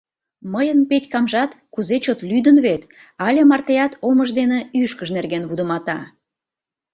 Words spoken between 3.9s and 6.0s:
омыж дене ӱшкыж нерген вудымата.